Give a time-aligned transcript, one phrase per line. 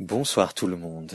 [0.00, 1.12] Bonsoir tout le monde.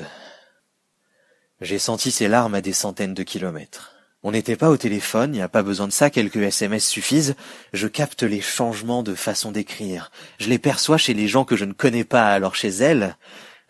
[1.60, 3.96] J'ai senti ces larmes à des centaines de kilomètres.
[4.22, 7.36] On n'était pas au téléphone, il n'y a pas besoin de ça, quelques SMS suffisent.
[7.74, 10.12] Je capte les changements de façon d'écrire.
[10.38, 13.18] Je les perçois chez les gens que je ne connais pas, alors chez elle,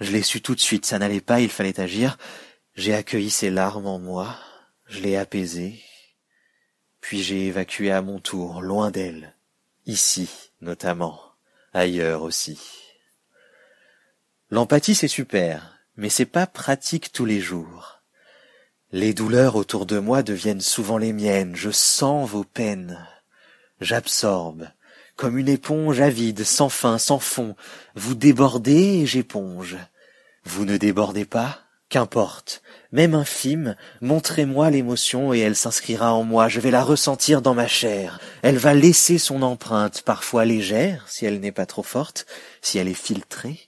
[0.02, 2.18] je l'ai su tout de suite, ça n'allait pas, il fallait agir.
[2.74, 4.36] J'ai accueilli ces larmes en moi,
[4.86, 5.82] je l'ai apaisé,
[7.00, 9.34] puis j'ai évacué à mon tour, loin d'elle,
[9.86, 10.30] ici
[10.60, 11.22] notamment,
[11.72, 12.85] ailleurs aussi.
[14.52, 18.02] L'empathie, c'est super, mais c'est pas pratique tous les jours.
[18.92, 23.06] Les douleurs autour de moi deviennent souvent les miennes, je sens vos peines.
[23.82, 24.70] J'absorbe,
[25.16, 27.56] comme une éponge avide, sans fin, sans fond.
[27.96, 29.78] Vous débordez et j'éponge.
[30.44, 31.62] Vous ne débordez pas?
[31.90, 32.62] Qu'importe,
[32.96, 37.68] même infime, montrez-moi l'émotion et elle s'inscrira en moi, je vais la ressentir dans ma
[37.68, 38.22] chair.
[38.42, 42.26] Elle va laisser son empreinte, parfois légère, si elle n'est pas trop forte,
[42.62, 43.60] si elle est filtrée,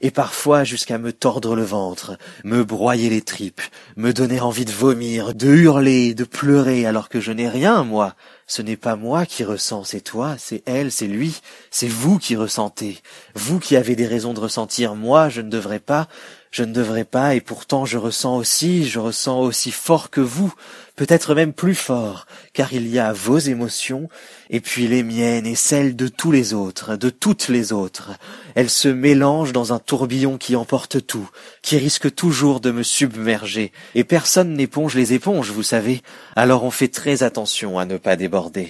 [0.00, 3.62] et parfois jusqu'à me tordre le ventre, me broyer les tripes,
[3.96, 8.16] me donner envie de vomir, de hurler, de pleurer, alors que je n'ai rien, moi.
[8.48, 12.34] Ce n'est pas moi qui ressens, c'est toi, c'est elle, c'est lui, c'est vous qui
[12.34, 12.98] ressentez,
[13.34, 16.08] vous qui avez des raisons de ressentir, moi je ne devrais pas,
[16.50, 18.36] je ne devrais pas, et pourtant je ressens
[18.80, 20.52] je ressens aussi fort que vous,
[20.96, 24.08] peut-être même plus fort, car il y a vos émotions,
[24.50, 28.12] et puis les miennes et celles de tous les autres, de toutes les autres.
[28.54, 31.28] Elles se mélangent dans un tourbillon qui emporte tout,
[31.62, 36.02] qui risque toujours de me submerger, et personne n'éponge les éponges, vous savez,
[36.36, 38.68] alors on fait très attention à ne pas déborder.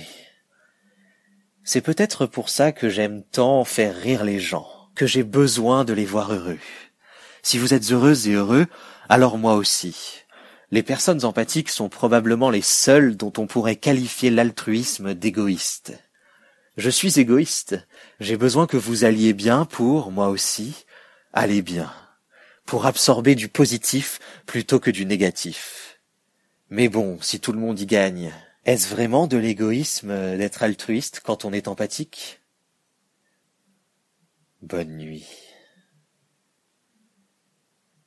[1.64, 5.92] C'est peut-être pour ça que j'aime tant faire rire les gens, que j'ai besoin de
[5.92, 6.58] les voir heureux.
[7.44, 8.66] Si vous êtes heureuse et heureux,
[9.08, 10.22] alors moi aussi.
[10.70, 15.92] Les personnes empathiques sont probablement les seules dont on pourrait qualifier l'altruisme d'égoïste.
[16.78, 17.86] Je suis égoïste.
[18.20, 20.86] J'ai besoin que vous alliez bien pour, moi aussi,
[21.34, 21.92] aller bien.
[22.64, 26.00] Pour absorber du positif plutôt que du négatif.
[26.70, 28.32] Mais bon, si tout le monde y gagne,
[28.64, 32.40] est-ce vraiment de l'égoïsme d'être altruiste quand on est empathique?
[34.62, 35.26] Bonne nuit.